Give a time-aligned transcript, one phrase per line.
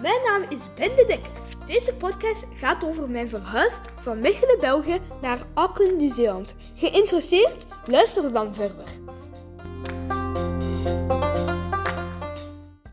[0.00, 1.30] mijn naam is Ben de Dekker.
[1.66, 6.54] Deze podcast gaat over mijn verhuis van Mechelen, België naar Auckland, Nieuw-Zeeland.
[6.74, 7.66] Geïnteresseerd?
[7.84, 8.84] Luister dan verder.